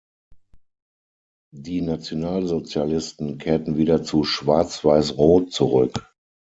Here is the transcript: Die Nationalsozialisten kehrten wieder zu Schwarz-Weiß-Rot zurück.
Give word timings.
Die 1.53 1.81
Nationalsozialisten 1.81 3.37
kehrten 3.37 3.77
wieder 3.77 4.01
zu 4.01 4.23
Schwarz-Weiß-Rot 4.23 5.53
zurück. 5.53 6.11